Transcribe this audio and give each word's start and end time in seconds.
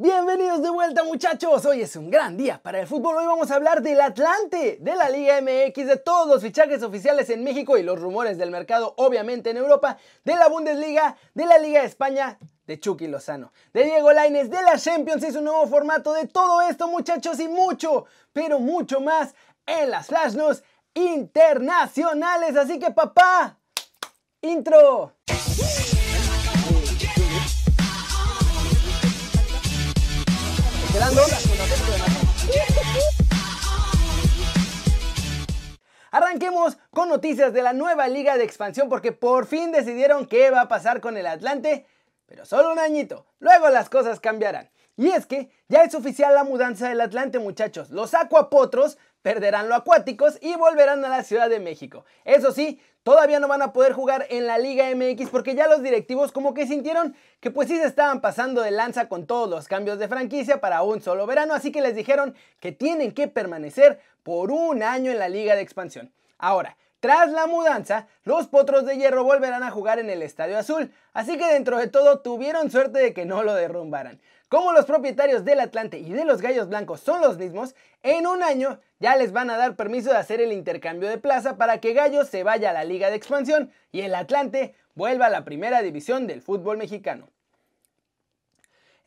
Bienvenidos 0.00 0.62
de 0.62 0.70
vuelta 0.70 1.02
muchachos, 1.02 1.66
hoy 1.66 1.80
es 1.80 1.96
un 1.96 2.08
gran 2.08 2.36
día 2.36 2.62
para 2.62 2.78
el 2.78 2.86
fútbol, 2.86 3.16
hoy 3.16 3.26
vamos 3.26 3.50
a 3.50 3.56
hablar 3.56 3.82
del 3.82 4.00
Atlante, 4.00 4.78
de 4.80 4.94
la 4.94 5.10
Liga 5.10 5.40
MX, 5.40 5.88
de 5.88 5.96
todos 5.96 6.28
los 6.28 6.40
fichajes 6.40 6.84
oficiales 6.84 7.28
en 7.30 7.42
México 7.42 7.76
y 7.76 7.82
los 7.82 8.00
rumores 8.00 8.38
del 8.38 8.52
mercado 8.52 8.94
obviamente 8.96 9.50
en 9.50 9.56
Europa, 9.56 9.98
de 10.24 10.36
la 10.36 10.46
Bundesliga, 10.46 11.16
de 11.34 11.46
la 11.46 11.58
Liga 11.58 11.80
de 11.80 11.88
España, 11.88 12.38
de 12.64 12.78
Chucky 12.78 13.08
Lozano, 13.08 13.52
de 13.72 13.86
Diego 13.86 14.12
Laines, 14.12 14.48
de 14.50 14.62
la 14.62 14.78
Champions. 14.78 15.24
Y 15.24 15.32
su 15.32 15.42
nuevo 15.42 15.66
formato, 15.66 16.12
de 16.12 16.28
todo 16.28 16.62
esto 16.62 16.86
muchachos 16.86 17.40
y 17.40 17.48
mucho, 17.48 18.04
pero 18.32 18.60
mucho 18.60 19.00
más 19.00 19.34
en 19.66 19.90
las 19.90 20.06
Flash 20.06 20.36
internacionales, 20.94 22.56
así 22.56 22.78
que 22.78 22.92
papá, 22.92 23.58
intro. 24.42 25.16
Arranquemos 36.18 36.78
con 36.90 37.08
noticias 37.08 37.52
de 37.52 37.62
la 37.62 37.72
nueva 37.72 38.08
liga 38.08 38.36
de 38.36 38.42
expansión 38.42 38.88
porque 38.88 39.12
por 39.12 39.46
fin 39.46 39.70
decidieron 39.70 40.26
qué 40.26 40.50
va 40.50 40.62
a 40.62 40.68
pasar 40.68 41.00
con 41.00 41.16
el 41.16 41.28
Atlante, 41.28 41.86
pero 42.26 42.44
solo 42.44 42.72
un 42.72 42.80
añito, 42.80 43.24
luego 43.38 43.68
las 43.68 43.88
cosas 43.88 44.18
cambiarán. 44.18 44.68
Y 44.96 45.10
es 45.10 45.26
que 45.26 45.52
ya 45.68 45.84
es 45.84 45.94
oficial 45.94 46.34
la 46.34 46.42
mudanza 46.42 46.88
del 46.88 47.00
Atlante 47.00 47.38
muchachos, 47.38 47.90
los 47.90 48.14
acuapotros 48.14 48.98
perderán 49.22 49.68
lo 49.68 49.74
acuáticos 49.74 50.38
y 50.40 50.54
volverán 50.56 51.04
a 51.04 51.08
la 51.08 51.22
Ciudad 51.22 51.50
de 51.50 51.60
México. 51.60 52.04
Eso 52.24 52.52
sí, 52.52 52.80
todavía 53.02 53.40
no 53.40 53.48
van 53.48 53.62
a 53.62 53.72
poder 53.72 53.92
jugar 53.92 54.26
en 54.30 54.46
la 54.46 54.58
Liga 54.58 54.86
MX 54.94 55.30
porque 55.30 55.54
ya 55.54 55.68
los 55.68 55.82
directivos 55.82 56.32
como 56.32 56.54
que 56.54 56.66
sintieron 56.66 57.14
que 57.40 57.50
pues 57.50 57.68
sí 57.68 57.76
se 57.76 57.86
estaban 57.86 58.20
pasando 58.20 58.62
de 58.62 58.70
lanza 58.70 59.08
con 59.08 59.26
todos 59.26 59.48
los 59.48 59.68
cambios 59.68 59.98
de 59.98 60.08
franquicia 60.08 60.60
para 60.60 60.82
un 60.82 61.00
solo 61.00 61.26
verano, 61.26 61.54
así 61.54 61.72
que 61.72 61.80
les 61.80 61.94
dijeron 61.94 62.34
que 62.60 62.72
tienen 62.72 63.12
que 63.12 63.28
permanecer 63.28 64.00
por 64.22 64.50
un 64.50 64.82
año 64.82 65.10
en 65.10 65.18
la 65.18 65.28
Liga 65.28 65.54
de 65.54 65.62
Expansión. 65.62 66.12
Ahora, 66.38 66.76
tras 67.00 67.30
la 67.30 67.46
mudanza, 67.46 68.08
los 68.24 68.48
Potros 68.48 68.84
de 68.84 68.96
Hierro 68.96 69.22
volverán 69.22 69.62
a 69.62 69.70
jugar 69.70 70.00
en 70.00 70.10
el 70.10 70.20
Estadio 70.20 70.58
Azul, 70.58 70.92
así 71.12 71.38
que 71.38 71.46
dentro 71.46 71.78
de 71.78 71.86
todo 71.86 72.20
tuvieron 72.20 72.72
suerte 72.72 72.98
de 72.98 73.14
que 73.14 73.24
no 73.24 73.44
lo 73.44 73.54
derrumbaran. 73.54 74.20
Como 74.48 74.72
los 74.72 74.86
propietarios 74.86 75.44
del 75.44 75.60
Atlante 75.60 75.98
y 75.98 76.10
de 76.10 76.24
los 76.24 76.40
Gallos 76.40 76.70
Blancos 76.70 77.00
son 77.00 77.20
los 77.20 77.36
mismos, 77.36 77.74
en 78.02 78.26
un 78.26 78.42
año 78.42 78.80
ya 78.98 79.14
les 79.14 79.30
van 79.30 79.50
a 79.50 79.58
dar 79.58 79.76
permiso 79.76 80.08
de 80.08 80.16
hacer 80.16 80.40
el 80.40 80.52
intercambio 80.52 81.10
de 81.10 81.18
plaza 81.18 81.58
para 81.58 81.80
que 81.80 81.92
Gallos 81.92 82.28
se 82.28 82.44
vaya 82.44 82.70
a 82.70 82.72
la 82.72 82.84
Liga 82.84 83.10
de 83.10 83.16
Expansión 83.16 83.70
y 83.92 84.00
el 84.00 84.14
Atlante 84.14 84.74
vuelva 84.94 85.26
a 85.26 85.30
la 85.30 85.44
primera 85.44 85.82
división 85.82 86.26
del 86.26 86.40
fútbol 86.40 86.78
mexicano. 86.78 87.28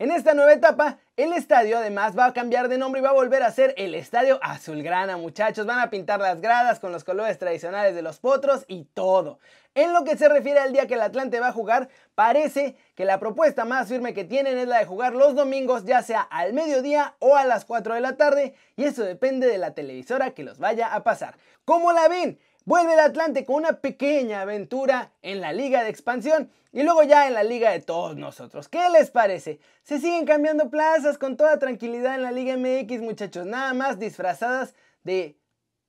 En 0.02 0.10
esta 0.10 0.34
nueva 0.34 0.54
etapa, 0.54 0.98
el 1.16 1.32
estadio 1.32 1.78
además 1.78 2.18
va 2.18 2.26
a 2.26 2.34
cambiar 2.34 2.70
de 2.70 2.80
nombre 2.80 3.00
y 3.00 3.04
va 3.04 3.12
a 3.12 3.14
volver 3.14 3.44
a 3.44 3.52
ser 3.52 3.76
el 3.78 3.94
Estadio 3.94 4.40
Azulgrana, 4.42 5.16
muchachos. 5.16 5.68
Van 5.68 5.78
a 5.78 5.92
pintar 5.92 6.20
las 6.20 6.42
gradas 6.42 6.80
con 6.80 6.92
los 6.92 7.04
colores 7.04 7.38
tradicionales 7.38 7.94
de 7.94 8.02
los 8.02 8.18
potros 8.18 8.66
y 8.68 8.86
todo. 8.96 9.38
En 9.76 9.94
lo 9.94 10.04
que 10.04 10.18
se 10.18 10.28
refiere 10.28 10.60
al 10.60 10.74
día 10.74 10.88
que 10.88 10.96
el 10.96 11.04
Atlante 11.04 11.40
va 11.40 11.50
a 11.50 11.54
jugar, 11.54 11.88
parece 12.16 12.76
que 12.96 13.06
la 13.06 13.20
propuesta 13.20 13.64
más 13.64 13.90
firme 13.90 14.16
que 14.16 14.24
tienen 14.24 14.58
es 14.58 14.68
la 14.68 14.80
de 14.80 14.86
jugar 14.86 15.14
los 15.14 15.36
domingos, 15.36 15.86
ya 15.86 16.02
sea 16.02 16.22
al 16.22 16.54
mediodía 16.54 17.14
o 17.20 17.36
a 17.36 17.46
las 17.46 17.66
4 17.66 17.94
de 17.94 18.02
la 18.02 18.18
tarde, 18.18 18.56
y 18.76 18.86
eso 18.86 19.04
depende 19.04 19.46
de 19.46 19.60
la 19.60 19.76
televisora 19.76 20.32
que 20.32 20.44
los 20.44 20.58
vaya 20.58 20.96
a 20.96 21.04
pasar. 21.04 21.36
¿Cómo 21.64 21.92
la 21.92 22.08
ven? 22.08 22.40
Vuelve 22.64 22.94
el 22.94 23.00
Atlante 23.00 23.44
con 23.44 23.56
una 23.56 23.82
pequeña 23.82 24.42
aventura 24.42 25.12
en 25.24 25.42
la 25.42 25.52
liga 25.52 25.84
de 25.84 25.90
expansión 25.90 26.52
y 26.72 26.84
luego 26.84 27.02
ya 27.04 27.28
en 27.28 27.34
la 27.34 27.44
liga 27.44 27.72
de 27.72 27.80
todos 27.80 28.16
nosotros. 28.16 28.70
¿Qué 28.70 28.88
les 28.92 29.10
parece? 29.10 29.60
Se 29.84 30.00
siguen 30.00 30.26
cambiando 30.26 30.70
plazas 30.70 31.18
con 31.18 31.38
toda 31.38 31.58
tranquilidad 31.58 32.16
en 32.16 32.22
la 32.22 32.32
liga 32.32 32.56
MX 32.58 33.02
muchachos, 33.02 33.46
nada 33.46 33.74
más 33.74 34.00
disfrazadas 34.00 34.76
de... 35.04 35.38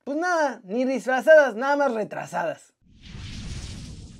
Pues 0.03 0.17
nada, 0.17 0.61
ni 0.65 0.83
disfrazadas, 0.83 1.55
nada 1.55 1.77
más 1.77 1.93
retrasadas. 1.93 2.73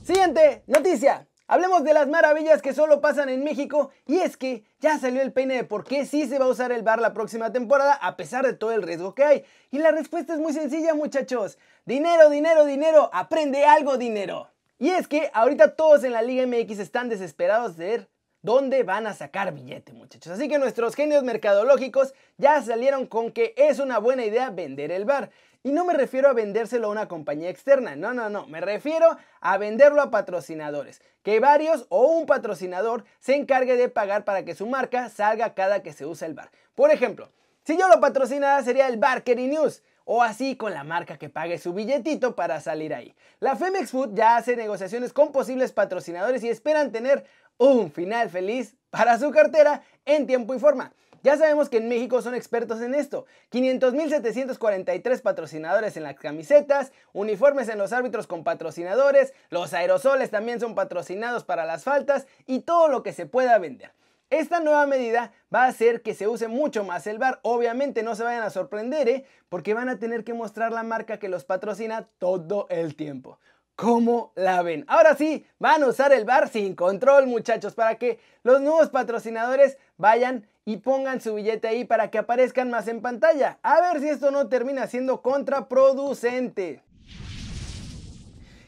Siguiente 0.04 0.64
noticia. 0.68 1.28
Hablemos 1.46 1.84
de 1.84 1.94
las 1.94 2.08
maravillas 2.08 2.62
que 2.62 2.74
solo 2.74 3.02
pasan 3.02 3.28
en 3.28 3.44
México 3.44 3.92
y 4.06 4.20
es 4.20 4.38
que 4.38 4.64
ya 4.80 4.98
salió 4.98 5.22
el 5.22 5.34
peine 5.34 5.56
de 5.56 5.64
por 5.66 5.84
qué 5.84 6.06
sí 6.06 6.26
se 6.26 6.40
va 6.40 6.46
a 6.46 6.50
usar 6.50 6.72
el 6.72 6.84
bar 6.84 7.02
la 7.02 7.14
próxima 7.14 7.52
temporada 7.52 7.94
a 7.94 8.16
pesar 8.16 8.46
de 8.46 8.54
todo 8.54 8.72
el 8.72 8.82
riesgo 8.82 9.14
que 9.14 9.26
hay. 9.26 9.44
Y 9.70 9.80
la 9.80 9.92
respuesta 9.92 10.34
es 10.34 10.40
muy 10.40 10.54
sencilla 10.54 10.94
muchachos. 10.94 11.58
Dinero, 11.86 12.30
dinero, 12.30 12.64
dinero, 12.64 13.10
aprende 13.12 13.66
algo 13.66 13.98
dinero. 13.98 14.50
Y 14.80 14.92
es 14.92 15.10
que 15.10 15.30
ahorita 15.34 15.76
todos 15.76 16.06
en 16.06 16.14
la 16.14 16.22
Liga 16.22 16.48
MX 16.48 16.80
están 16.80 17.10
desesperados 17.10 17.76
de 17.76 17.88
ver 17.88 18.10
dónde 18.44 18.84
van 18.84 19.08
a 19.08 19.14
sacar 19.14 19.52
billete 19.54 19.94
muchachos. 19.94 20.34
Así 20.34 20.48
que 20.48 20.60
nuestros 20.60 20.94
genios 20.94 21.24
mercadológicos 21.24 22.14
ya 22.38 22.62
salieron 22.62 23.08
con 23.08 23.32
que 23.32 23.56
es 23.58 23.80
una 23.80 23.98
buena 23.98 24.26
idea 24.26 24.52
vender 24.52 24.92
el 24.92 25.06
bar. 25.06 25.32
Y 25.64 25.72
no 25.72 25.86
me 25.86 25.94
refiero 25.94 26.28
a 26.28 26.34
vendérselo 26.34 26.88
a 26.88 26.92
una 26.92 27.08
compañía 27.08 27.50
externa, 27.50 27.96
no, 27.96 28.14
no, 28.14 28.30
no, 28.30 28.46
me 28.48 28.60
refiero 28.60 29.18
a 29.40 29.58
venderlo 29.58 30.02
a 30.02 30.12
patrocinadores, 30.12 31.02
que 31.24 31.40
varios 31.40 31.86
o 31.88 32.06
un 32.06 32.26
patrocinador 32.26 33.06
se 33.20 33.36
encargue 33.36 33.78
de 33.78 33.88
pagar 33.88 34.26
para 34.26 34.44
que 34.44 34.56
su 34.56 34.68
marca 34.68 35.08
salga 35.08 35.54
cada 35.54 35.82
que 35.82 35.94
se 35.94 36.06
usa 36.06 36.28
el 36.28 36.34
bar. 36.34 36.52
Por 36.76 36.92
ejemplo, 36.92 37.30
si 37.64 37.78
yo 37.78 37.88
lo 37.88 38.02
patrocinara 38.02 38.62
sería 38.62 38.90
el 38.90 38.98
Barkery 38.98 39.48
News, 39.48 39.82
o 40.06 40.22
así 40.22 40.56
con 40.56 40.74
la 40.74 40.84
marca 40.84 41.18
que 41.18 41.30
pague 41.30 41.58
su 41.58 41.74
billetito 41.74 42.36
para 42.36 42.60
salir 42.60 42.94
ahí. 42.94 43.16
La 43.40 43.56
Femex 43.56 43.92
Food 43.92 44.14
ya 44.14 44.38
hace 44.38 44.56
negociaciones 44.56 45.14
con 45.14 45.32
posibles 45.32 45.72
patrocinadores 45.72 46.44
y 46.44 46.50
esperan 46.50 46.92
tener 46.92 47.26
un 47.58 47.92
final 47.92 48.30
feliz 48.30 48.76
para 48.90 49.18
su 49.18 49.32
cartera 49.32 49.84
en 50.06 50.28
tiempo 50.28 50.54
y 50.54 50.60
forma. 50.60 50.94
Ya 51.24 51.38
sabemos 51.38 51.70
que 51.70 51.78
en 51.78 51.88
México 51.88 52.22
son 52.22 52.36
expertos 52.36 52.82
en 52.82 52.94
esto. 52.94 53.26
500.743 53.52 55.22
patrocinadores 55.22 55.96
en 55.96 56.04
las 56.04 56.16
camisetas, 56.16 56.92
uniformes 57.14 57.70
en 57.70 57.78
los 57.78 57.94
árbitros 57.94 58.28
con 58.28 58.44
patrocinadores, 58.44 59.34
los 59.50 59.74
aerosoles 59.74 60.32
también 60.32 60.60
son 60.60 60.76
patrocinados 60.76 61.46
para 61.46 61.64
las 61.64 61.86
faltas 61.86 62.28
y 62.46 62.60
todo 62.60 62.90
lo 62.90 63.04
que 63.04 63.14
se 63.14 63.26
pueda 63.26 63.58
vender. 63.58 63.94
Esta 64.30 64.60
nueva 64.60 64.86
medida 64.86 65.32
va 65.54 65.64
a 65.64 65.68
hacer 65.68 66.02
que 66.02 66.14
se 66.14 66.28
use 66.28 66.48
mucho 66.48 66.84
más 66.84 67.08
el 67.08 67.20
bar. 67.20 67.40
Obviamente 67.44 68.04
no 68.04 68.16
se 68.16 68.24
vayan 68.24 68.44
a 68.44 68.50
sorprender, 68.50 69.08
¿eh? 69.08 69.26
porque 69.48 69.74
van 69.74 69.90
a 69.90 70.00
tener 70.00 70.24
que 70.24 70.34
mostrar 70.34 70.72
la 70.72 70.84
marca 70.84 71.20
que 71.20 71.30
los 71.30 71.46
patrocina 71.46 72.10
todo 72.18 72.66
el 72.70 72.96
tiempo. 72.96 73.40
¿Cómo 73.76 74.34
la 74.36 74.62
ven? 74.62 74.86
Ahora 74.88 75.16
sí, 75.16 75.46
van 75.58 75.82
a 75.82 75.88
usar 75.88 76.14
el 76.14 76.26
bar 76.26 76.48
sin 76.48 76.76
control, 76.76 77.26
muchachos, 77.26 77.74
para 77.74 77.96
que 77.96 78.20
los 78.44 78.62
nuevos 78.62 78.90
patrocinadores 78.90 79.78
vayan 79.98 80.48
y 80.64 80.78
pongan 80.78 81.22
su 81.22 81.34
billete 81.34 81.68
ahí 81.68 81.84
para 81.84 82.12
que 82.12 82.20
aparezcan 82.20 82.70
más 82.70 82.88
en 82.88 83.02
pantalla. 83.02 83.58
A 83.64 83.82
ver 83.82 84.00
si 84.00 84.10
esto 84.10 84.30
no 84.30 84.48
termina 84.48 84.86
siendo 84.88 85.22
contraproducente. 85.22 86.84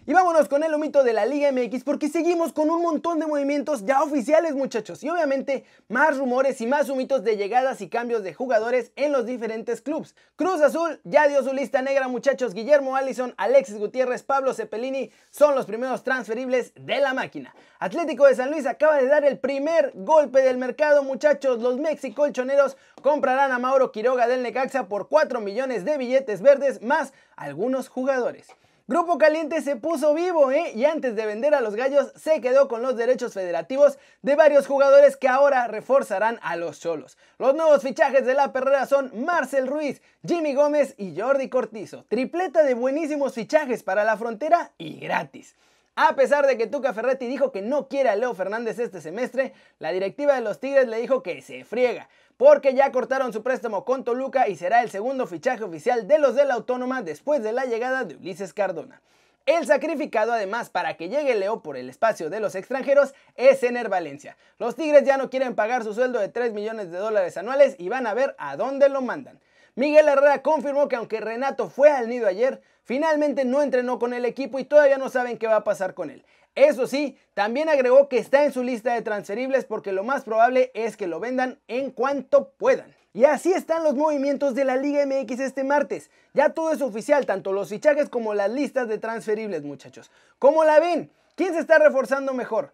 Y 0.07 0.13
vámonos 0.13 0.47
con 0.47 0.63
el 0.63 0.71
humito 0.71 1.03
de 1.03 1.13
la 1.13 1.25
Liga 1.25 1.51
MX 1.51 1.83
porque 1.83 2.09
seguimos 2.09 2.53
con 2.53 2.69
un 2.69 2.79
montón 2.83 3.19
de 3.19 3.25
movimientos 3.25 3.87
ya 3.87 4.03
oficiales 4.03 4.53
muchachos 4.53 5.03
y 5.03 5.09
obviamente 5.09 5.65
más 5.87 6.15
rumores 6.15 6.61
y 6.61 6.67
más 6.67 6.89
humitos 6.89 7.23
de 7.23 7.37
llegadas 7.37 7.81
y 7.81 7.89
cambios 7.89 8.21
de 8.21 8.31
jugadores 8.31 8.91
en 8.97 9.11
los 9.11 9.25
diferentes 9.25 9.81
clubes. 9.81 10.15
Cruz 10.35 10.61
Azul 10.61 11.01
ya 11.05 11.27
dio 11.27 11.41
su 11.43 11.53
lista 11.53 11.81
negra 11.81 12.07
muchachos, 12.07 12.53
Guillermo 12.53 12.95
Allison, 12.95 13.33
Alexis 13.37 13.79
Gutiérrez, 13.79 14.21
Pablo 14.21 14.53
Cepelini 14.53 15.09
son 15.31 15.55
los 15.55 15.65
primeros 15.65 16.03
transferibles 16.03 16.71
de 16.75 16.99
la 16.99 17.15
máquina. 17.15 17.55
Atlético 17.79 18.27
de 18.27 18.35
San 18.35 18.51
Luis 18.51 18.67
acaba 18.67 18.97
de 18.97 19.07
dar 19.07 19.25
el 19.25 19.39
primer 19.39 19.91
golpe 19.95 20.43
del 20.43 20.59
mercado 20.59 21.01
muchachos, 21.01 21.63
los 21.63 21.79
mexicolchoneros 21.79 22.77
comprarán 23.01 23.51
a 23.51 23.57
Mauro 23.57 23.91
Quiroga 23.91 24.27
del 24.27 24.43
Necaxa 24.43 24.87
por 24.87 25.09
4 25.09 25.41
millones 25.41 25.83
de 25.83 25.97
billetes 25.97 26.43
verdes 26.43 26.83
más 26.83 27.11
algunos 27.35 27.89
jugadores. 27.89 28.55
Grupo 28.87 29.17
Caliente 29.17 29.63
se 29.63 29.77
puso 29.77 30.13
vivo, 30.13 30.51
¿eh? 30.51 30.71
Y 30.75 30.85
antes 30.85 31.15
de 31.15 31.25
vender 31.25 31.55
a 31.55 31.61
los 31.61 31.73
gallos, 31.73 32.11
se 32.15 32.39
quedó 32.39 32.67
con 32.67 32.83
los 32.83 32.95
derechos 32.95 33.33
federativos 33.33 33.97
de 34.21 34.35
varios 34.35 34.67
jugadores 34.67 35.17
que 35.17 35.27
ahora 35.27 35.65
reforzarán 35.65 36.37
a 36.43 36.55
los 36.55 36.79
cholos. 36.81 37.17
Los 37.39 37.55
nuevos 37.55 37.81
fichajes 37.81 38.27
de 38.27 38.35
la 38.35 38.53
perrera 38.53 38.85
son 38.85 39.25
Marcel 39.25 39.65
Ruiz, 39.65 40.03
Jimmy 40.23 40.53
Gómez 40.53 40.93
y 40.99 41.19
Jordi 41.19 41.49
Cortizo. 41.49 42.05
Tripleta 42.09 42.61
de 42.61 42.75
buenísimos 42.75 43.33
fichajes 43.33 43.81
para 43.81 44.03
la 44.03 44.17
frontera 44.17 44.71
y 44.77 44.99
gratis. 44.99 45.55
A 45.95 46.15
pesar 46.15 46.45
de 46.45 46.55
que 46.55 46.67
Tuca 46.67 46.93
Ferretti 46.93 47.25
dijo 47.25 47.51
que 47.51 47.63
no 47.63 47.87
quiere 47.87 48.09
a 48.09 48.15
Leo 48.15 48.35
Fernández 48.35 48.77
este 48.77 49.01
semestre, 49.01 49.53
la 49.79 49.93
directiva 49.93 50.35
de 50.35 50.41
los 50.41 50.59
Tigres 50.59 50.87
le 50.87 51.01
dijo 51.01 51.23
que 51.23 51.41
se 51.41 51.63
friega 51.63 52.07
porque 52.37 52.73
ya 52.73 52.91
cortaron 52.91 53.31
su 53.31 53.43
préstamo 53.43 53.85
con 53.85 54.03
Toluca 54.03 54.47
y 54.47 54.55
será 54.55 54.81
el 54.81 54.89
segundo 54.89 55.27
fichaje 55.27 55.63
oficial 55.63 56.07
de 56.07 56.19
los 56.19 56.35
de 56.35 56.45
la 56.45 56.55
Autónoma 56.55 57.01
después 57.01 57.41
de 57.41 57.53
la 57.53 57.65
llegada 57.65 58.03
de 58.03 58.15
Ulises 58.15 58.53
Cardona. 58.53 59.01
El 59.45 59.67
sacrificado 59.67 60.33
además 60.33 60.71
para 60.71 60.97
que 60.97 61.07
llegue 61.07 61.35
Leo 61.35 61.61
por 61.61 61.77
el 61.77 61.87
espacio 61.87 62.31
de 62.31 62.39
los 62.39 62.55
extranjeros 62.55 63.13
es 63.35 63.61
Ener 63.61 63.89
Valencia. 63.89 64.37
Los 64.57 64.75
Tigres 64.75 65.03
ya 65.03 65.17
no 65.17 65.29
quieren 65.29 65.53
pagar 65.53 65.83
su 65.83 65.93
sueldo 65.93 66.19
de 66.19 66.29
3 66.29 66.51
millones 66.51 66.91
de 66.91 66.97
dólares 66.97 67.37
anuales 67.37 67.75
y 67.77 67.87
van 67.87 68.07
a 68.07 68.15
ver 68.15 68.35
a 68.39 68.57
dónde 68.57 68.89
lo 68.89 69.01
mandan. 69.01 69.39
Miguel 69.75 70.07
Herrera 70.07 70.41
confirmó 70.41 70.87
que 70.87 70.95
aunque 70.95 71.21
Renato 71.21 71.69
fue 71.69 71.91
al 71.91 72.09
nido 72.09 72.27
ayer, 72.27 72.61
finalmente 72.83 73.45
no 73.45 73.61
entrenó 73.61 73.99
con 73.99 74.13
el 74.13 74.25
equipo 74.25 74.57
y 74.57 74.63
todavía 74.63 74.97
no 74.97 75.09
saben 75.09 75.37
qué 75.37 75.45
va 75.45 75.57
a 75.57 75.63
pasar 75.63 75.93
con 75.93 76.09
él. 76.09 76.25
Eso 76.55 76.87
sí, 76.87 77.17
también 77.33 77.67
agregó 77.67 78.07
que 78.07 78.17
está 78.17 78.45
en 78.45 78.53
su 78.53 78.63
lista 78.63 78.93
de 78.93 79.01
transferibles 79.01 79.65
porque 79.65 79.91
lo 79.91 80.05
más 80.05 80.23
probable 80.23 80.71
es 80.73 80.95
que 80.95 81.07
lo 81.07 81.19
vendan 81.19 81.59
en 81.67 81.91
cuanto 81.91 82.49
puedan. 82.51 82.95
Y 83.13 83.25
así 83.25 83.53
están 83.53 83.83
los 83.83 83.95
movimientos 83.95 84.55
de 84.55 84.65
la 84.65 84.75
Liga 84.77 85.05
MX 85.05 85.39
este 85.39 85.63
martes. 85.63 86.09
Ya 86.33 86.49
todo 86.49 86.71
es 86.71 86.81
oficial, 86.81 87.25
tanto 87.25 87.53
los 87.53 87.69
fichajes 87.69 88.09
como 88.09 88.33
las 88.33 88.51
listas 88.51 88.87
de 88.87 88.97
transferibles, 88.97 89.63
muchachos. 89.63 90.11
¿Cómo 90.39 90.63
la 90.63 90.79
ven? 90.79 91.11
¿Quién 91.35 91.53
se 91.53 91.59
está 91.59 91.77
reforzando 91.77 92.33
mejor? 92.33 92.73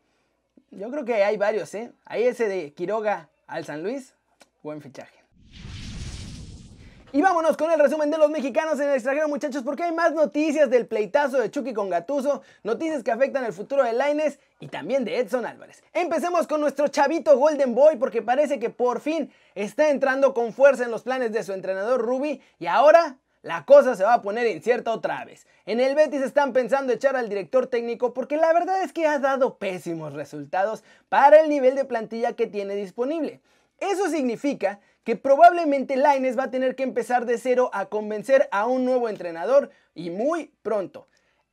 Yo 0.72 0.90
creo 0.90 1.06
que 1.06 1.24
hay 1.24 1.38
varios, 1.38 1.74
¿eh? 1.76 1.92
Hay 2.06 2.24
ese 2.24 2.48
de 2.48 2.74
Quiroga 2.74 3.30
al 3.46 3.66
San 3.66 3.84
Luis, 3.84 4.14
buen 4.64 4.82
fichaje. 4.82 5.21
Y 7.14 7.22
vámonos 7.22 7.58
con 7.58 7.70
el 7.70 7.78
resumen 7.78 8.10
de 8.10 8.18
los 8.18 8.30
mexicanos 8.30 8.80
en 8.80 8.88
el 8.88 8.94
extranjero, 8.94 9.28
muchachos, 9.28 9.64
porque 9.64 9.84
hay 9.84 9.92
más 9.92 10.14
noticias 10.14 10.70
del 10.70 10.88
pleitazo 10.88 11.40
de 11.40 11.52
Chucky 11.52 11.74
con 11.74 11.90
Gatuso, 11.90 12.42
noticias 12.64 13.04
que 13.04 13.12
afectan 13.12 13.44
el 13.44 13.52
futuro 13.52 13.84
de 13.84 13.92
Laines 13.92 14.40
y 14.62 14.68
también 14.68 15.04
de 15.04 15.20
Edson 15.20 15.46
Álvarez. 15.46 15.84
Empecemos 15.92 16.48
con 16.48 16.62
nuestro 16.62 16.88
chavito 16.88 17.38
Golden 17.38 17.76
Boy, 17.76 17.98
porque 17.98 18.22
parece 18.22 18.60
que 18.60 18.70
por 18.70 19.02
fin 19.02 19.30
está 19.56 19.90
entrando 19.90 20.34
con 20.34 20.54
fuerza 20.54 20.86
en 20.86 20.92
los 20.92 21.02
planes 21.02 21.34
de 21.34 21.44
su 21.44 21.52
entrenador 21.52 22.00
Ruby 22.00 22.42
y 22.60 22.68
ahora 22.68 23.18
la 23.42 23.66
cosa 23.66 23.98
se 23.98 24.06
va 24.06 24.14
a 24.14 24.22
poner 24.22 24.48
incierta 24.48 24.94
otra 24.94 25.26
vez. 25.26 25.46
En 25.66 25.82
el 25.82 25.96
Betis 25.96 26.22
están 26.22 26.54
pensando 26.54 26.94
echar 26.94 27.18
al 27.18 27.28
director 27.28 27.68
técnico 27.68 28.14
porque 28.14 28.38
la 28.38 28.54
verdad 28.54 28.84
es 28.84 28.94
que 28.94 29.06
ha 29.06 29.20
dado 29.20 29.58
pésimos 29.58 30.14
resultados 30.14 30.82
para 31.10 31.42
el 31.42 31.50
nivel 31.50 31.76
de 31.76 31.84
plantilla 31.84 32.38
que 32.38 32.48
tiene 32.48 32.74
disponible. 32.76 33.42
Eso 33.82 34.10
significa 34.10 34.80
que 35.04 35.16
probablemente 35.16 35.96
Laines 35.96 36.38
va 36.38 36.44
a 36.44 36.52
tener 36.52 36.76
que 36.76 36.84
empezar 36.84 37.26
de 37.26 37.38
cero 37.38 37.70
a 37.74 37.88
convencer 37.88 38.48
a 38.52 38.66
un 38.66 38.86
nuevo 38.86 39.10
entrenador 39.10 39.72
y 39.94 40.10
muy 40.10 40.54
pronto. 40.62 41.08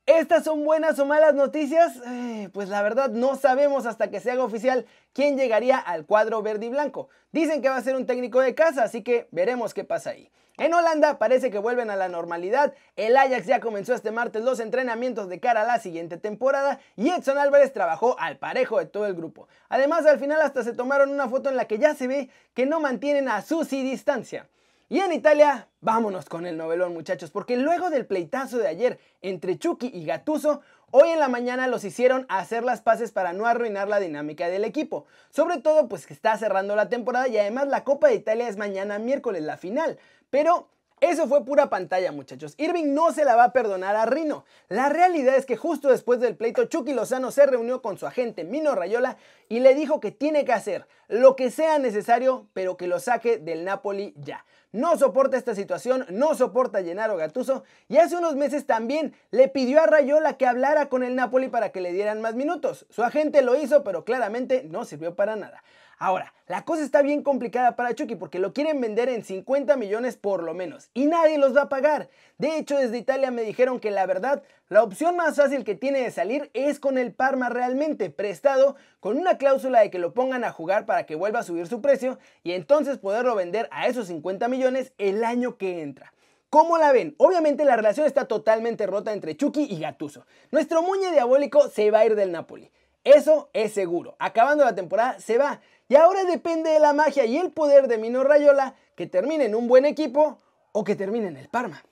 ¿Estas 0.05 0.43
son 0.43 0.65
buenas 0.65 0.97
o 0.99 1.05
malas 1.05 1.35
noticias? 1.35 1.97
Eh, 2.07 2.49
pues 2.51 2.69
la 2.69 2.81
verdad 2.81 3.09
no 3.09 3.35
sabemos 3.35 3.85
hasta 3.85 4.09
que 4.09 4.19
se 4.19 4.31
haga 4.31 4.43
oficial 4.43 4.85
quién 5.13 5.37
llegaría 5.37 5.77
al 5.77 6.05
cuadro 6.05 6.41
verde 6.41 6.65
y 6.65 6.69
blanco. 6.69 7.09
Dicen 7.31 7.61
que 7.61 7.69
va 7.69 7.77
a 7.77 7.81
ser 7.81 7.95
un 7.95 8.07
técnico 8.07 8.41
de 8.41 8.55
casa, 8.55 8.83
así 8.83 9.03
que 9.03 9.27
veremos 9.31 9.73
qué 9.73 9.83
pasa 9.83 10.09
ahí. 10.09 10.31
En 10.59 10.73
Holanda 10.73 11.19
parece 11.19 11.51
que 11.51 11.57
vuelven 11.57 11.89
a 11.89 11.95
la 11.95 12.09
normalidad, 12.09 12.73
el 12.97 13.15
Ajax 13.15 13.45
ya 13.45 13.61
comenzó 13.61 13.93
este 13.93 14.11
martes 14.11 14.43
los 14.43 14.59
entrenamientos 14.59 15.29
de 15.29 15.39
cara 15.39 15.61
a 15.61 15.65
la 15.65 15.79
siguiente 15.79 16.17
temporada 16.17 16.81
y 16.97 17.11
Edson 17.11 17.37
Álvarez 17.37 17.71
trabajó 17.71 18.19
al 18.19 18.37
parejo 18.37 18.77
de 18.77 18.85
todo 18.85 19.05
el 19.05 19.13
grupo. 19.13 19.47
Además 19.69 20.05
al 20.05 20.19
final 20.19 20.41
hasta 20.41 20.63
se 20.63 20.73
tomaron 20.73 21.11
una 21.11 21.29
foto 21.29 21.49
en 21.49 21.55
la 21.55 21.65
que 21.65 21.77
ya 21.77 21.95
se 21.95 22.07
ve 22.07 22.29
que 22.53 22.65
no 22.65 22.81
mantienen 22.81 23.29
a 23.29 23.41
Susi 23.41 23.83
distancia. 23.83 24.49
Y 24.91 24.99
en 24.99 25.13
Italia, 25.13 25.67
vámonos 25.81 26.25
con 26.25 26.47
el 26.47 26.57
novelón 26.57 26.93
muchachos, 26.93 27.29
porque 27.29 27.55
luego 27.55 27.91
del 27.91 28.07
pleitazo 28.07 28.57
de 28.57 28.67
ayer 28.67 28.99
entre 29.21 29.57
Chucky 29.59 29.91
y 29.93 30.03
Gatuso, 30.03 30.61
Hoy 30.91 31.09
en 31.09 31.19
la 31.19 31.29
mañana 31.29 31.67
los 31.67 31.83
hicieron 31.83 32.25
hacer 32.29 32.63
las 32.63 32.81
paces 32.81 33.11
para 33.11 33.31
no 33.31 33.45
arruinar 33.45 33.87
la 33.87 33.99
dinámica 33.99 34.49
del 34.49 34.65
equipo. 34.65 35.05
Sobre 35.29 35.59
todo 35.59 35.87
pues 35.87 36.07
que 36.07 36.15
está 36.15 36.35
cerrando 36.35 36.75
la 36.75 36.89
temporada 36.89 37.27
y 37.27 37.37
además 37.37 37.67
la 37.67 37.83
Copa 37.83 38.07
de 38.07 38.15
Italia 38.15 38.47
es 38.47 38.57
mañana 38.57 38.97
miércoles, 38.97 39.43
la 39.43 39.57
final. 39.57 39.99
Pero 40.31 40.67
eso 41.01 41.27
fue 41.27 41.45
pura 41.45 41.69
pantalla, 41.69 42.11
muchachos. 42.11 42.55
Irving 42.57 42.93
no 42.93 43.11
se 43.11 43.25
la 43.25 43.35
va 43.35 43.45
a 43.45 43.53
perdonar 43.53 43.95
a 43.95 44.05
Rino. 44.05 44.45
La 44.67 44.89
realidad 44.89 45.35
es 45.35 45.45
que 45.45 45.57
justo 45.57 45.89
después 45.89 46.19
del 46.19 46.35
pleito, 46.35 46.65
Chucky 46.65 46.93
Lozano 46.93 47.31
se 47.31 47.45
reunió 47.45 47.81
con 47.81 47.97
su 47.97 48.05
agente 48.07 48.43
Mino 48.43 48.75
Rayola 48.75 49.17
y 49.47 49.59
le 49.59 49.75
dijo 49.75 49.99
que 49.99 50.11
tiene 50.11 50.45
que 50.45 50.53
hacer 50.53 50.87
lo 51.07 51.35
que 51.35 51.51
sea 51.51 51.79
necesario, 51.79 52.47
pero 52.53 52.77
que 52.77 52.87
lo 52.87 52.99
saque 52.99 53.37
del 53.37 53.65
Napoli 53.65 54.13
ya 54.17 54.45
no 54.71 54.97
soporta 54.97 55.37
esta 55.37 55.55
situación, 55.55 56.05
no 56.09 56.35
soporta 56.35 56.79
a 56.79 56.83
Gennaro 56.83 57.17
Gattuso 57.17 57.63
y 57.87 57.97
hace 57.97 58.15
unos 58.15 58.35
meses 58.35 58.65
también 58.65 59.13
le 59.31 59.47
pidió 59.47 59.81
a 59.81 59.87
Rayola 59.87 60.37
que 60.37 60.45
hablara 60.45 60.89
con 60.89 61.03
el 61.03 61.15
Napoli 61.15 61.47
para 61.47 61.71
que 61.71 61.81
le 61.81 61.91
dieran 61.91 62.21
más 62.21 62.35
minutos. 62.35 62.85
Su 62.89 63.03
agente 63.03 63.41
lo 63.41 63.55
hizo, 63.55 63.83
pero 63.83 64.05
claramente 64.05 64.63
no 64.63 64.85
sirvió 64.85 65.15
para 65.15 65.35
nada. 65.35 65.63
Ahora, 66.01 66.33
la 66.47 66.63
cosa 66.63 66.81
está 66.81 67.01
bien 67.01 67.23
complicada 67.23 67.75
para 67.75 67.93
Chucky 67.93 68.15
porque 68.15 68.39
lo 68.39 68.53
quieren 68.53 68.79
vender 68.79 69.09
en 69.09 69.21
50 69.21 69.75
millones 69.75 70.15
por 70.15 70.43
lo 70.43 70.53
menos 70.53 70.89
y 70.93 71.07
nadie 71.07 71.37
los 71.37 71.53
va 71.53 71.63
a 71.63 71.69
pagar. 71.69 72.09
De 72.37 72.57
hecho, 72.57 72.77
desde 72.77 72.97
Italia 72.97 73.31
me 73.31 73.41
dijeron 73.41 73.81
que 73.81 73.91
la 73.91 74.05
verdad, 74.05 74.41
la 74.69 74.81
opción 74.81 75.17
más 75.17 75.35
fácil 75.35 75.65
que 75.65 75.75
tiene 75.75 75.99
de 75.99 76.11
salir 76.11 76.51
es 76.53 76.79
con 76.79 76.97
el 76.97 77.13
Parma 77.13 77.49
realmente 77.49 78.09
prestado, 78.09 78.77
con 79.01 79.17
una 79.17 79.37
cláusula 79.37 79.81
de 79.81 79.91
que 79.91 79.99
lo 79.99 80.13
pongan 80.13 80.45
a 80.45 80.53
jugar 80.53 80.85
para 80.85 81.05
que 81.05 81.15
vuelva 81.15 81.39
a 81.39 81.43
subir 81.43 81.67
su 81.67 81.81
precio 81.81 82.17
y 82.43 82.53
entonces 82.53 82.97
poderlo 82.97 83.35
vender 83.35 83.67
a 83.73 83.87
esos 83.87 84.07
50 84.07 84.47
millones 84.47 84.93
el 84.97 85.25
año 85.25 85.57
que 85.57 85.81
entra. 85.81 86.13
¿Cómo 86.49 86.77
la 86.77 86.93
ven? 86.93 87.13
Obviamente 87.17 87.65
la 87.65 87.75
relación 87.75 88.07
está 88.07 88.25
totalmente 88.25 88.87
rota 88.87 89.11
entre 89.11 89.35
Chucky 89.35 89.67
y 89.69 89.81
Gattuso. 89.81 90.25
Nuestro 90.49 90.81
muñe 90.81 91.11
diabólico 91.11 91.67
se 91.67 91.91
va 91.91 91.99
a 91.99 92.05
ir 92.05 92.15
del 92.15 92.31
Napoli. 92.31 92.71
Eso 93.03 93.49
es 93.53 93.73
seguro. 93.73 94.15
Acabando 94.19 94.63
la 94.63 94.75
temporada 94.75 95.19
se 95.19 95.37
va. 95.37 95.61
Y 95.91 95.95
ahora 95.95 96.23
depende 96.23 96.69
de 96.69 96.79
la 96.79 96.93
magia 96.93 97.25
y 97.25 97.35
el 97.35 97.51
poder 97.51 97.87
de 97.87 97.97
Mino 97.97 98.23
Rayola 98.23 98.75
que 98.93 99.07
termine 99.07 99.45
en 99.45 99.55
un 99.55 99.67
buen 99.67 99.85
equipo 99.85 100.39
o 100.71 100.83
que 100.83 100.95
termine 100.95 101.29
en 101.29 101.37
el 101.37 101.49
Parma. 101.49 101.83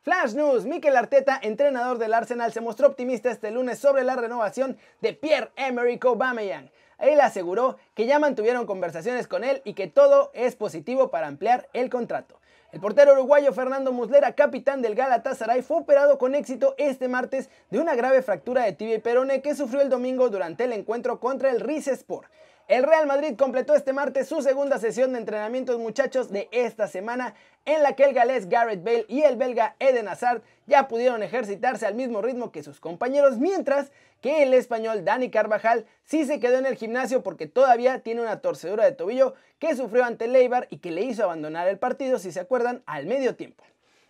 Flash 0.00 0.32
News, 0.32 0.64
Mikel 0.64 0.96
Arteta, 0.96 1.38
entrenador 1.42 1.98
del 1.98 2.14
Arsenal, 2.14 2.50
se 2.50 2.62
mostró 2.62 2.86
optimista 2.86 3.30
este 3.30 3.50
lunes 3.50 3.78
sobre 3.78 4.04
la 4.04 4.16
renovación 4.16 4.78
de 5.02 5.12
Pierre-Emerick 5.12 6.02
Aubameyang. 6.06 6.70
Él 6.98 7.20
aseguró 7.20 7.76
que 7.92 8.06
ya 8.06 8.18
mantuvieron 8.18 8.64
conversaciones 8.64 9.28
con 9.28 9.44
él 9.44 9.60
y 9.66 9.74
que 9.74 9.86
todo 9.86 10.30
es 10.32 10.56
positivo 10.56 11.10
para 11.10 11.26
ampliar 11.26 11.68
el 11.74 11.90
contrato. 11.90 12.40
El 12.72 12.80
portero 12.80 13.12
uruguayo 13.12 13.52
Fernando 13.52 13.92
Muslera, 13.92 14.32
capitán 14.32 14.80
del 14.80 14.94
Galatasaray, 14.94 15.60
fue 15.60 15.76
operado 15.76 16.16
con 16.16 16.34
éxito 16.34 16.74
este 16.78 17.06
martes 17.06 17.50
de 17.70 17.78
una 17.78 17.94
grave 17.94 18.22
fractura 18.22 18.64
de 18.64 18.72
tibia 18.72 18.94
y 18.94 18.98
peroné 18.98 19.42
que 19.42 19.54
sufrió 19.54 19.82
el 19.82 19.90
domingo 19.90 20.30
durante 20.30 20.64
el 20.64 20.72
encuentro 20.72 21.20
contra 21.20 21.50
el 21.50 21.60
Rizespor. 21.60 22.28
El 22.68 22.84
Real 22.84 23.06
Madrid 23.06 23.34
completó 23.36 23.74
este 23.74 23.92
martes 23.92 24.28
su 24.28 24.40
segunda 24.40 24.78
sesión 24.78 25.12
de 25.12 25.18
entrenamientos 25.18 25.78
muchachos 25.80 26.30
de 26.30 26.48
esta 26.52 26.86
semana 26.86 27.34
en 27.64 27.82
la 27.82 27.94
que 27.96 28.04
el 28.04 28.14
galés 28.14 28.48
Garrett 28.48 28.84
Bale 28.84 29.04
y 29.08 29.22
el 29.22 29.36
belga 29.36 29.74
Eden 29.80 30.06
Hazard 30.06 30.42
ya 30.66 30.86
pudieron 30.86 31.24
ejercitarse 31.24 31.86
al 31.86 31.96
mismo 31.96 32.22
ritmo 32.22 32.52
que 32.52 32.62
sus 32.62 32.78
compañeros, 32.78 33.38
mientras 33.38 33.90
que 34.20 34.44
el 34.44 34.54
español 34.54 35.04
Dani 35.04 35.28
Carvajal 35.28 35.86
sí 36.04 36.24
se 36.24 36.38
quedó 36.38 36.58
en 36.58 36.66
el 36.66 36.76
gimnasio 36.76 37.24
porque 37.24 37.48
todavía 37.48 37.98
tiene 37.98 38.22
una 38.22 38.40
torcedura 38.40 38.84
de 38.84 38.92
tobillo 38.92 39.34
que 39.58 39.74
sufrió 39.74 40.04
ante 40.04 40.28
Leibar 40.28 40.68
y 40.70 40.78
que 40.78 40.92
le 40.92 41.02
hizo 41.02 41.24
abandonar 41.24 41.66
el 41.66 41.78
partido, 41.78 42.20
si 42.20 42.30
se 42.30 42.40
acuerdan, 42.40 42.82
al 42.86 43.06
medio 43.06 43.34
tiempo. 43.34 43.64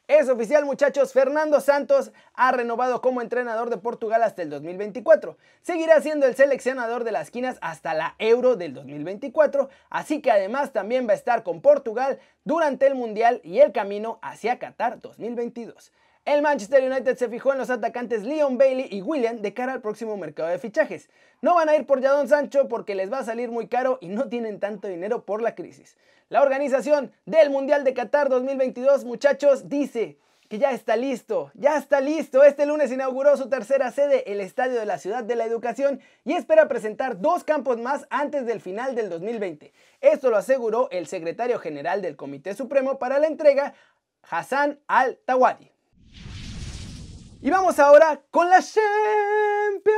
Es 0.09 0.29
oficial 0.29 0.65
muchachos, 0.65 1.13
Fernando 1.13 1.61
Santos 1.61 2.11
ha 2.35 2.51
renovado 2.51 3.01
como 3.01 3.23
entrenador 3.23 3.71
de 3.71 3.79
Portugal 3.79 4.25
hasta 4.25 4.43
el 4.43 4.51
2024. 4.51 5.39
Seguirá 5.63 6.01
siendo 6.01 6.27
el 6.27 6.35
seleccionador 6.35 7.05
de 7.05 7.13
las 7.13 7.29
esquinas 7.29 7.57
hasta 7.61 7.95
la 7.95 8.17
Euro 8.19 8.57
del 8.57 8.75
2024, 8.75 9.69
así 9.91 10.21
que 10.21 10.33
además 10.33 10.73
también 10.73 11.07
va 11.07 11.13
a 11.13 11.17
estar 11.17 11.45
con 11.45 11.61
Portugal 11.61 12.19
durante 12.43 12.89
el 12.89 12.97
Mundial 12.97 13.41
y 13.45 13.61
el 13.61 13.71
camino 13.71 14.19
hacia 14.23 14.59
Qatar 14.59 15.01
2022. 15.01 15.93
El 16.25 16.41
Manchester 16.41 16.89
United 16.89 17.17
se 17.17 17.29
fijó 17.29 17.51
en 17.51 17.59
los 17.59 17.69
atacantes 17.69 18.23
Leon 18.23 18.57
Bailey 18.57 18.87
y 18.93 19.03
William 19.03 19.43
de 19.43 19.55
cara 19.55 19.73
al 19.73 19.81
próximo 19.81 20.17
mercado 20.17 20.51
de 20.51 20.61
fichajes. 20.61 21.11
No 21.41 21.57
van 21.57 21.69
a 21.69 21.75
ir 21.75 21.85
por 21.85 22.01
Jadon 22.01 22.29
Sancho 22.29 22.69
porque 22.69 22.95
les 22.95 23.13
va 23.13 23.19
a 23.19 23.25
salir 23.25 23.51
muy 23.51 23.67
caro 23.67 23.99
y 24.01 24.07
no 24.07 24.29
tienen 24.29 24.61
tanto 24.61 24.87
dinero 24.87 25.25
por 25.25 25.43
la 25.43 25.57
crisis. 25.57 25.97
La 26.29 26.41
organización 26.41 27.11
del 27.27 27.51
Mundial 27.51 27.83
de 27.83 27.93
Qatar 27.93 28.29
2022, 28.29 29.05
muchachos, 29.05 29.69
dice 29.69 30.17
que 30.49 30.61
ya 30.61 30.71
está 30.71 30.95
listo, 30.95 31.51
ya 31.55 31.77
está 31.77 32.01
listo. 32.01 32.45
Este 32.45 32.67
lunes 32.67 32.93
inauguró 32.93 33.37
su 33.37 33.49
tercera 33.49 33.91
sede, 33.91 34.31
el 34.31 34.41
Estadio 34.41 34.79
de 34.79 34.87
la 34.87 34.99
Ciudad 34.99 35.25
de 35.25 35.35
la 35.35 35.45
Educación, 35.45 36.01
y 36.23 36.35
espera 36.35 36.69
presentar 36.69 37.21
dos 37.21 37.43
campos 37.43 37.79
más 37.79 38.07
antes 38.11 38.47
del 38.47 38.61
final 38.61 38.95
del 38.95 39.11
2020. 39.11 39.73
Esto 40.01 40.31
lo 40.31 40.37
aseguró 40.37 40.89
el 40.93 41.09
secretario 41.09 41.59
general 41.59 42.01
del 42.01 42.15
Comité 42.15 42.55
Supremo 42.55 43.01
para 43.01 43.19
la 43.19 43.27
entrega, 43.27 43.75
Hassan 44.23 44.79
Al-Tawadi. 44.87 45.72
Y 47.45 47.51
vamos 47.51 47.81
ahora 47.81 48.23
con 48.31 48.49
la 48.49 48.63
Champions, 48.63 49.91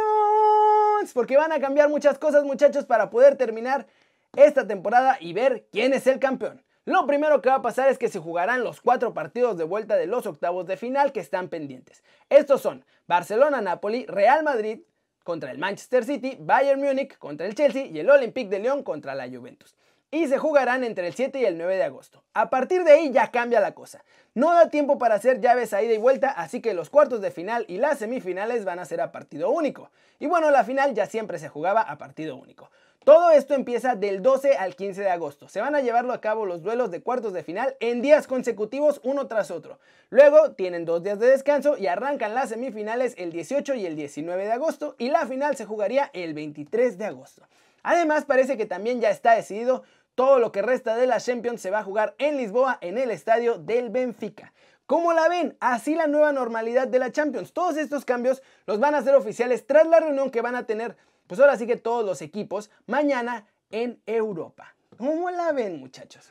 porque 1.12 1.36
van 1.36 1.52
a 1.52 1.60
cambiar 1.60 1.90
muchas 1.90 2.18
cosas 2.18 2.42
muchachos 2.42 2.86
para 2.86 3.10
poder 3.10 3.36
terminar 3.36 3.86
esta 4.34 4.66
temporada 4.66 5.18
y 5.20 5.34
ver 5.34 5.66
quién 5.70 5.92
es 5.92 6.06
el 6.06 6.18
campeón. 6.18 6.64
Lo 6.86 7.06
primero 7.06 7.42
que 7.42 7.50
va 7.50 7.56
a 7.56 7.62
pasar 7.62 7.90
es 7.90 7.98
que 7.98 8.08
se 8.08 8.18
jugarán 8.18 8.64
los 8.64 8.80
cuatro 8.80 9.12
partidos 9.12 9.58
de 9.58 9.64
vuelta 9.64 9.96
de 9.96 10.06
los 10.06 10.24
octavos 10.24 10.64
de 10.66 10.78
final 10.78 11.12
que 11.12 11.20
están 11.20 11.50
pendientes. 11.50 12.02
Estos 12.30 12.62
son 12.62 12.82
Barcelona-Napoli, 13.08 14.06
Real 14.06 14.42
Madrid 14.42 14.80
contra 15.22 15.50
el 15.50 15.58
Manchester 15.58 16.06
City, 16.06 16.38
Bayern 16.40 16.80
Múnich 16.80 17.18
contra 17.18 17.46
el 17.46 17.54
Chelsea 17.54 17.84
y 17.84 17.98
el 17.98 18.08
Olympique 18.08 18.48
de 18.48 18.60
Lyon 18.60 18.82
contra 18.82 19.14
la 19.14 19.28
Juventus. 19.28 19.76
Y 20.14 20.28
se 20.28 20.38
jugarán 20.38 20.84
entre 20.84 21.08
el 21.08 21.14
7 21.14 21.40
y 21.40 21.44
el 21.44 21.58
9 21.58 21.76
de 21.76 21.82
agosto. 21.82 22.22
A 22.34 22.48
partir 22.48 22.84
de 22.84 22.92
ahí 22.92 23.10
ya 23.10 23.32
cambia 23.32 23.58
la 23.58 23.72
cosa. 23.72 24.04
No 24.32 24.54
da 24.54 24.70
tiempo 24.70 24.96
para 24.96 25.16
hacer 25.16 25.40
llaves 25.40 25.72
a 25.72 25.82
ida 25.82 25.92
y 25.92 25.98
vuelta, 25.98 26.30
así 26.30 26.60
que 26.60 26.72
los 26.72 26.88
cuartos 26.88 27.20
de 27.20 27.32
final 27.32 27.64
y 27.66 27.78
las 27.78 27.98
semifinales 27.98 28.64
van 28.64 28.78
a 28.78 28.84
ser 28.84 29.00
a 29.00 29.10
partido 29.10 29.50
único. 29.50 29.90
Y 30.20 30.26
bueno, 30.26 30.52
la 30.52 30.62
final 30.62 30.94
ya 30.94 31.06
siempre 31.06 31.40
se 31.40 31.48
jugaba 31.48 31.80
a 31.80 31.98
partido 31.98 32.36
único. 32.36 32.70
Todo 33.02 33.32
esto 33.32 33.54
empieza 33.54 33.96
del 33.96 34.22
12 34.22 34.56
al 34.56 34.76
15 34.76 35.00
de 35.00 35.10
agosto. 35.10 35.48
Se 35.48 35.60
van 35.60 35.74
a 35.74 35.80
llevarlo 35.80 36.12
a 36.12 36.20
cabo 36.20 36.46
los 36.46 36.62
duelos 36.62 36.92
de 36.92 37.02
cuartos 37.02 37.32
de 37.32 37.42
final 37.42 37.76
en 37.80 38.00
días 38.00 38.28
consecutivos 38.28 39.00
uno 39.02 39.26
tras 39.26 39.50
otro. 39.50 39.80
Luego 40.10 40.52
tienen 40.52 40.84
dos 40.84 41.02
días 41.02 41.18
de 41.18 41.26
descanso 41.26 41.76
y 41.76 41.88
arrancan 41.88 42.34
las 42.34 42.50
semifinales 42.50 43.14
el 43.18 43.32
18 43.32 43.74
y 43.74 43.84
el 43.84 43.96
19 43.96 44.44
de 44.44 44.52
agosto 44.52 44.94
y 44.96 45.10
la 45.10 45.26
final 45.26 45.56
se 45.56 45.66
jugaría 45.66 46.10
el 46.12 46.34
23 46.34 46.98
de 46.98 47.04
agosto. 47.04 47.42
Además 47.84 48.24
parece 48.24 48.56
que 48.56 48.64
también 48.64 49.02
ya 49.02 49.10
está 49.10 49.34
decidido 49.34 49.84
todo 50.14 50.38
lo 50.38 50.52
que 50.52 50.62
resta 50.62 50.96
de 50.96 51.06
la 51.06 51.20
Champions 51.20 51.60
se 51.60 51.70
va 51.70 51.80
a 51.80 51.84
jugar 51.84 52.14
en 52.18 52.36
Lisboa 52.36 52.78
en 52.80 52.98
el 52.98 53.10
estadio 53.10 53.58
del 53.58 53.90
Benfica. 53.90 54.52
¿Cómo 54.86 55.12
la 55.12 55.28
ven? 55.28 55.56
Así 55.60 55.94
la 55.94 56.06
nueva 56.06 56.32
normalidad 56.32 56.86
de 56.86 56.98
la 56.98 57.10
Champions. 57.10 57.52
Todos 57.52 57.76
estos 57.76 58.04
cambios 58.04 58.42
los 58.66 58.80
van 58.80 58.94
a 58.94 58.98
hacer 58.98 59.14
oficiales 59.14 59.66
tras 59.66 59.86
la 59.86 60.00
reunión 60.00 60.30
que 60.30 60.42
van 60.42 60.56
a 60.56 60.66
tener, 60.66 60.96
pues 61.26 61.40
ahora 61.40 61.56
sí 61.56 61.66
que 61.66 61.76
todos 61.76 62.04
los 62.04 62.20
equipos, 62.20 62.70
mañana 62.86 63.46
en 63.70 64.00
Europa. 64.06 64.76
¿Cómo 64.98 65.30
la 65.30 65.52
ven 65.52 65.80
muchachos? 65.80 66.30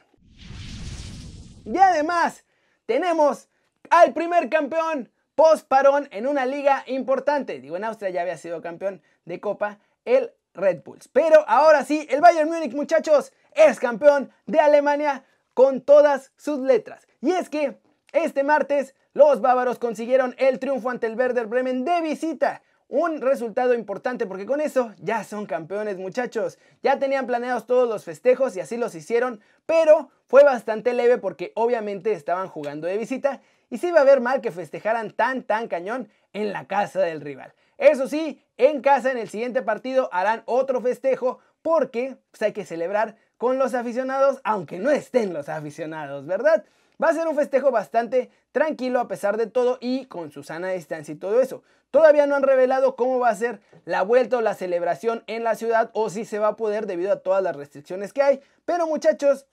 Y 1.65 1.77
además, 1.77 2.45
tenemos 2.85 3.49
al 3.89 4.13
primer 4.13 4.49
campeón 4.49 5.09
post 5.35 5.67
parón 5.67 6.07
en 6.11 6.27
una 6.27 6.45
liga 6.45 6.83
importante. 6.87 7.59
Digo, 7.59 7.75
en 7.75 7.83
Austria 7.83 8.11
ya 8.11 8.21
había 8.21 8.37
sido 8.37 8.61
campeón 8.61 9.01
de 9.25 9.39
Copa, 9.39 9.79
el 10.05 10.31
Red 10.53 10.83
Bulls. 10.83 11.07
Pero 11.07 11.43
ahora 11.47 11.83
sí, 11.83 12.05
el 12.09 12.21
Bayern 12.21 12.49
Múnich, 12.49 12.73
muchachos, 12.73 13.33
es 13.55 13.79
campeón 13.79 14.31
de 14.45 14.59
Alemania 14.59 15.23
con 15.53 15.81
todas 15.81 16.31
sus 16.37 16.59
letras. 16.59 17.07
Y 17.21 17.31
es 17.31 17.49
que 17.49 17.77
este 18.11 18.43
martes 18.43 18.95
los 19.13 19.41
bávaros 19.41 19.79
consiguieron 19.79 20.35
el 20.37 20.59
triunfo 20.59 20.89
ante 20.89 21.07
el 21.07 21.15
Werder 21.15 21.47
Bremen 21.47 21.85
de 21.85 22.01
visita. 22.01 22.61
Un 22.87 23.21
resultado 23.21 23.73
importante 23.73 24.25
porque 24.25 24.45
con 24.45 24.61
eso 24.61 24.93
ya 24.99 25.23
son 25.23 25.45
campeones 25.45 25.97
muchachos. 25.97 26.59
Ya 26.83 26.99
tenían 26.99 27.25
planeados 27.25 27.65
todos 27.65 27.87
los 27.87 28.03
festejos 28.03 28.55
y 28.55 28.59
así 28.59 28.77
los 28.77 28.93
hicieron, 28.93 29.41
pero 29.65 30.09
fue 30.27 30.43
bastante 30.43 30.93
leve 30.93 31.17
porque 31.17 31.51
obviamente 31.55 32.11
estaban 32.11 32.47
jugando 32.49 32.87
de 32.87 32.97
visita 32.97 33.41
y 33.69 33.77
se 33.77 33.87
iba 33.87 34.01
a 34.01 34.03
ver 34.03 34.21
mal 34.21 34.41
que 34.41 34.51
festejaran 34.51 35.11
tan 35.11 35.43
tan 35.43 35.67
cañón 35.67 36.09
en 36.33 36.53
la 36.53 36.67
casa 36.67 37.01
del 37.01 37.21
rival. 37.21 37.53
Eso 37.77 38.07
sí, 38.07 38.43
en 38.57 38.81
casa 38.81 39.11
en 39.11 39.17
el 39.17 39.29
siguiente 39.29 39.61
partido 39.61 40.09
harán 40.11 40.43
otro 40.45 40.81
festejo 40.81 41.39
porque 41.63 42.17
pues, 42.31 42.41
hay 42.43 42.53
que 42.53 42.65
celebrar 42.65 43.15
con 43.43 43.59
los 43.59 43.73
aficionados, 43.73 44.39
aunque 44.45 44.79
no 44.79 44.89
estén 44.89 45.33
los 45.33 45.49
aficionados, 45.49 46.25
¿verdad? 46.25 46.63
Va 47.03 47.09
a 47.09 47.13
ser 47.13 47.27
un 47.27 47.35
festejo 47.35 47.71
bastante 47.71 48.31
tranquilo 48.53 49.01
a 49.01 49.09
pesar 49.09 49.35
de 49.35 49.47
todo 49.47 49.77
y 49.81 50.05
con 50.05 50.31
su 50.31 50.43
sana 50.43 50.69
distancia 50.69 51.13
y 51.13 51.17
todo 51.17 51.41
eso. 51.41 51.61
Todavía 51.91 52.25
no 52.25 52.37
han 52.37 52.43
revelado 52.43 52.95
cómo 52.95 53.19
va 53.19 53.27
a 53.27 53.35
ser 53.35 53.59
la 53.83 54.01
vuelta 54.01 54.37
o 54.37 54.41
la 54.41 54.53
celebración 54.53 55.25
en 55.27 55.43
la 55.43 55.55
ciudad 55.55 55.91
o 55.91 56.09
si 56.09 56.23
se 56.23 56.39
va 56.39 56.47
a 56.47 56.55
poder 56.55 56.85
debido 56.85 57.11
a 57.11 57.19
todas 57.19 57.43
las 57.43 57.53
restricciones 57.53 58.13
que 58.13 58.21
hay. 58.21 58.39
Pero 58.63 58.87
muchachos, 58.87 59.45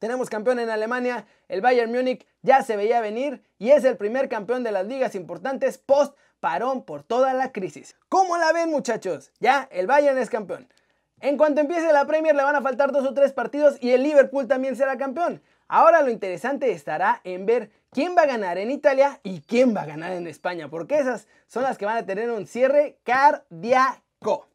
tenemos 0.00 0.28
campeón 0.28 0.58
en 0.58 0.68
Alemania, 0.68 1.24
el 1.46 1.60
Bayern 1.60 1.92
Múnich 1.92 2.26
ya 2.42 2.64
se 2.64 2.76
veía 2.76 3.00
venir 3.00 3.44
y 3.60 3.70
es 3.70 3.84
el 3.84 3.96
primer 3.96 4.28
campeón 4.28 4.64
de 4.64 4.72
las 4.72 4.88
ligas 4.88 5.14
importantes 5.14 5.78
post 5.78 6.16
parón 6.40 6.82
por 6.82 7.04
toda 7.04 7.32
la 7.32 7.52
crisis. 7.52 7.94
¿Cómo 8.08 8.38
la 8.38 8.52
ven 8.52 8.72
muchachos? 8.72 9.30
Ya, 9.38 9.68
el 9.70 9.86
Bayern 9.86 10.18
es 10.18 10.30
campeón. 10.30 10.66
En 11.22 11.36
cuanto 11.36 11.60
empiece 11.60 11.92
la 11.92 12.06
Premier 12.06 12.34
le 12.34 12.42
van 12.42 12.56
a 12.56 12.62
faltar 12.62 12.92
dos 12.92 13.06
o 13.06 13.12
tres 13.12 13.32
partidos 13.32 13.76
y 13.80 13.90
el 13.90 14.02
Liverpool 14.02 14.48
también 14.48 14.74
será 14.74 14.96
campeón. 14.96 15.42
Ahora 15.68 16.00
lo 16.00 16.10
interesante 16.10 16.72
estará 16.72 17.20
en 17.24 17.44
ver 17.44 17.70
quién 17.90 18.16
va 18.16 18.22
a 18.22 18.26
ganar 18.26 18.56
en 18.56 18.70
Italia 18.70 19.20
y 19.22 19.42
quién 19.42 19.76
va 19.76 19.82
a 19.82 19.86
ganar 19.86 20.12
en 20.12 20.26
España, 20.26 20.68
porque 20.68 20.98
esas 20.98 21.28
son 21.46 21.62
las 21.62 21.76
que 21.76 21.84
van 21.84 21.98
a 21.98 22.06
tener 22.06 22.30
un 22.30 22.46
cierre 22.46 22.96
cardíaco. 23.04 24.48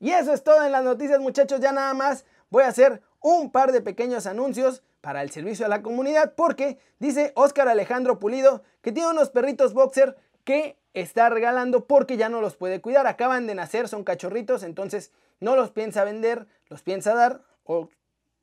Y 0.00 0.10
eso 0.10 0.32
es 0.32 0.42
todo 0.42 0.64
en 0.64 0.72
las 0.72 0.82
noticias 0.82 1.20
muchachos, 1.20 1.60
ya 1.60 1.70
nada 1.70 1.94
más 1.94 2.24
voy 2.50 2.64
a 2.64 2.68
hacer 2.68 3.00
un 3.20 3.50
par 3.52 3.70
de 3.70 3.80
pequeños 3.80 4.26
anuncios 4.26 4.82
para 5.00 5.22
el 5.22 5.30
servicio 5.30 5.66
a 5.66 5.68
la 5.68 5.82
comunidad 5.82 6.34
porque 6.34 6.78
dice 6.98 7.32
Oscar 7.36 7.68
Alejandro 7.68 8.18
Pulido 8.18 8.62
que 8.82 8.90
tiene 8.90 9.10
unos 9.10 9.30
perritos 9.30 9.72
boxer 9.72 10.16
que 10.44 10.76
está 10.94 11.28
regalando 11.28 11.86
porque 11.86 12.16
ya 12.16 12.28
no 12.28 12.40
los 12.40 12.56
puede 12.56 12.80
cuidar. 12.80 13.06
Acaban 13.06 13.46
de 13.46 13.54
nacer, 13.54 13.88
son 13.88 14.02
cachorritos, 14.02 14.62
entonces 14.62 15.12
no 15.40 15.56
los 15.56 15.70
piensa 15.70 16.04
vender, 16.04 16.46
los 16.68 16.82
piensa 16.82 17.14
dar 17.14 17.42
o 17.64 17.88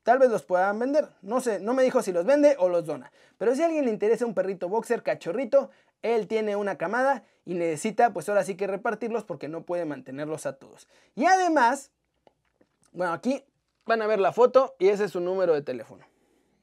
tal 0.02 0.18
vez 0.18 0.30
los 0.30 0.42
puedan 0.42 0.78
vender. 0.78 1.08
No 1.22 1.40
sé, 1.40 1.60
no 1.60 1.74
me 1.74 1.82
dijo 1.82 2.02
si 2.02 2.12
los 2.12 2.24
vende 2.24 2.56
o 2.58 2.68
los 2.68 2.86
dona. 2.86 3.10
Pero 3.38 3.54
si 3.54 3.62
a 3.62 3.66
alguien 3.66 3.84
le 3.84 3.90
interesa 3.90 4.26
un 4.26 4.34
perrito 4.34 4.68
boxer 4.68 5.02
cachorrito, 5.02 5.70
él 6.02 6.28
tiene 6.28 6.56
una 6.56 6.78
camada 6.78 7.24
y 7.44 7.54
necesita 7.54 8.12
pues 8.12 8.28
ahora 8.28 8.44
sí 8.44 8.56
que 8.56 8.66
repartirlos 8.66 9.24
porque 9.24 9.48
no 9.48 9.62
puede 9.62 9.84
mantenerlos 9.84 10.46
a 10.46 10.54
todos. 10.54 10.88
Y 11.14 11.26
además, 11.26 11.90
bueno, 12.92 13.12
aquí 13.12 13.42
van 13.84 14.02
a 14.02 14.06
ver 14.06 14.20
la 14.20 14.32
foto 14.32 14.74
y 14.78 14.88
ese 14.88 15.04
es 15.04 15.12
su 15.12 15.20
número 15.20 15.54
de 15.54 15.62
teléfono. 15.62 16.04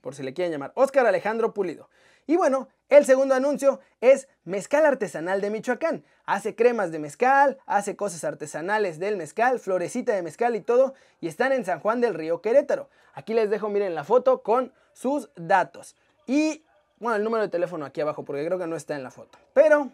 Por 0.04 0.16
si 0.16 0.22
le 0.22 0.34
quieren 0.34 0.52
llamar. 0.52 0.74
Oscar 0.76 1.06
Alejandro 1.06 1.54
Pulido. 1.54 1.90
Y 2.28 2.36
bueno, 2.36 2.68
el 2.90 3.06
segundo 3.06 3.36
anuncio 3.36 3.80
es 4.02 4.28
Mezcal 4.44 4.86
Artesanal 4.86 5.40
de 5.40 5.50
Michoacán. 5.50 6.04
Hace 6.26 6.56
cremas 6.56 6.92
de 6.92 7.00
mezcal, 7.00 7.58
hace 7.66 7.96
cosas 7.96 8.26
artesanales 8.26 9.00
del 9.00 9.16
mezcal, 9.16 9.60
florecita 9.60 10.14
de 10.14 10.22
mezcal 10.22 10.58
y 10.58 10.62
todo. 10.62 10.94
Y 11.22 11.30
están 11.30 11.54
en 11.54 11.64
San 11.64 11.80
Juan 11.80 12.02
del 12.02 12.16
Río 12.16 12.42
Querétaro. 12.42 12.90
Aquí 13.14 13.34
les 13.34 13.50
dejo, 13.50 13.70
miren 13.70 13.96
la 13.96 14.04
foto 14.04 14.44
con 14.44 14.74
sus 14.92 15.30
datos. 15.38 15.96
Y 16.28 16.66
bueno, 17.00 17.16
el 17.16 17.24
número 17.24 17.44
de 17.44 17.50
teléfono 17.50 17.86
aquí 17.86 18.02
abajo 18.02 18.26
porque 18.26 18.46
creo 18.46 18.60
que 18.60 18.68
no 18.68 18.76
está 18.76 18.96
en 18.96 19.04
la 19.04 19.12
foto. 19.12 19.38
Pero 19.54 19.90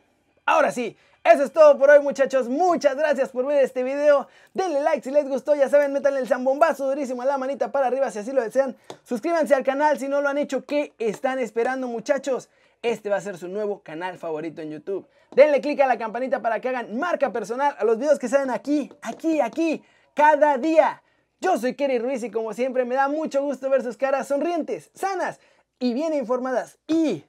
Ahora 0.49 0.71
sí, 0.71 0.97
eso 1.23 1.43
es 1.43 1.53
todo 1.53 1.77
por 1.77 1.91
hoy 1.91 1.99
muchachos, 1.99 2.49
muchas 2.49 2.95
gracias 2.95 3.29
por 3.29 3.45
ver 3.45 3.63
este 3.63 3.83
video, 3.83 4.27
denle 4.55 4.81
like 4.81 5.03
si 5.03 5.11
les 5.11 5.29
gustó, 5.29 5.53
ya 5.53 5.69
saben, 5.69 5.93
métanle 5.93 6.21
el 6.21 6.27
zambombazo 6.27 6.87
durísimo 6.87 7.21
a 7.21 7.25
la 7.25 7.37
manita 7.37 7.71
para 7.71 7.85
arriba 7.85 8.09
si 8.09 8.17
así 8.17 8.31
lo 8.31 8.41
desean, 8.41 8.75
suscríbanse 9.03 9.53
al 9.53 9.63
canal 9.63 9.99
si 9.99 10.07
no 10.07 10.21
lo 10.21 10.27
han 10.27 10.39
hecho, 10.39 10.65
¿qué 10.65 10.95
están 10.97 11.37
esperando 11.37 11.87
muchachos? 11.87 12.49
Este 12.81 13.11
va 13.11 13.17
a 13.17 13.21
ser 13.21 13.37
su 13.37 13.47
nuevo 13.47 13.83
canal 13.83 14.17
favorito 14.17 14.63
en 14.63 14.71
YouTube. 14.71 15.07
Denle 15.35 15.61
click 15.61 15.81
a 15.81 15.85
la 15.85 15.99
campanita 15.99 16.41
para 16.41 16.59
que 16.59 16.69
hagan 16.69 16.97
marca 16.97 17.31
personal 17.31 17.75
a 17.77 17.83
los 17.83 17.99
videos 17.99 18.17
que 18.17 18.27
salen 18.27 18.49
aquí, 18.49 18.91
aquí, 19.03 19.41
aquí, 19.41 19.83
cada 20.15 20.57
día. 20.57 21.03
Yo 21.39 21.59
soy 21.59 21.75
Kerry 21.75 21.99
Ruiz 21.99 22.23
y 22.23 22.31
como 22.31 22.55
siempre 22.55 22.85
me 22.85 22.95
da 22.95 23.07
mucho 23.07 23.43
gusto 23.43 23.69
ver 23.69 23.83
sus 23.83 23.97
caras 23.97 24.27
sonrientes, 24.27 24.89
sanas 24.95 25.39
y 25.77 25.93
bien 25.93 26.15
informadas. 26.15 26.79
Y, 26.87 27.23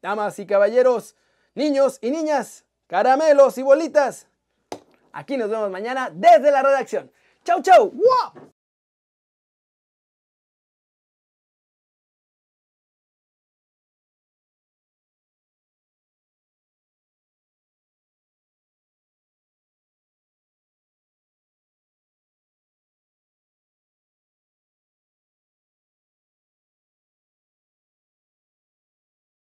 damas 0.00 0.38
y 0.38 0.46
caballeros, 0.46 1.14
niños 1.56 1.98
y 2.00 2.12
niñas, 2.12 2.64
caramelos 2.86 3.58
y 3.58 3.62
bolitas. 3.62 4.28
Aquí 5.12 5.36
nos 5.36 5.50
vemos 5.50 5.70
mañana 5.70 6.10
desde 6.12 6.52
la 6.52 6.62
redacción. 6.62 7.10
Chau, 7.42 7.60
chau. 7.62 7.90
¡Wow! 7.90 8.52